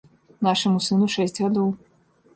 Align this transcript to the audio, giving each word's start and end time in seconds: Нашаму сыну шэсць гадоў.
Нашаму 0.47 0.81
сыну 0.87 1.11
шэсць 1.17 1.39
гадоў. 1.47 1.69